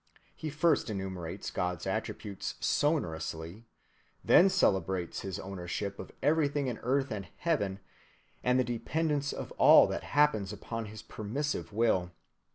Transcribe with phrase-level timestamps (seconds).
[0.39, 3.65] (294) He first enumerates God's attributes sonorously,
[4.25, 7.79] then celebrates his ownership of everything in earth and Heaven,
[8.43, 12.13] and the dependence of all that happens upon his permissive will.